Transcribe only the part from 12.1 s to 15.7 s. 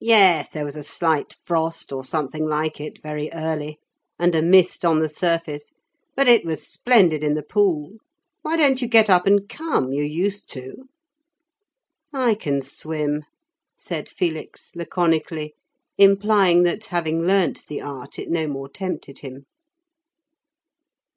"I can swim," said Felix laconically,